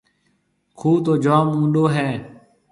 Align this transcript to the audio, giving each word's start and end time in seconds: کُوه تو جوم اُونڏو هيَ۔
کُوه 0.79 0.99
تو 1.05 1.13
جوم 1.23 1.47
اُونڏو 1.55 1.85
هيَ۔ 1.95 2.09